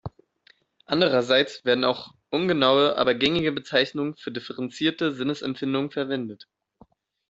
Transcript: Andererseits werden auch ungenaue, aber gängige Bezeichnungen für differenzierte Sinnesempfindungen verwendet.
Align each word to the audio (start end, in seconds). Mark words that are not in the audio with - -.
Andererseits 0.87 1.63
werden 1.63 1.83
auch 1.83 2.15
ungenaue, 2.31 2.97
aber 2.97 3.13
gängige 3.13 3.51
Bezeichnungen 3.51 4.15
für 4.15 4.31
differenzierte 4.31 5.11
Sinnesempfindungen 5.13 5.91
verwendet. 5.91 6.47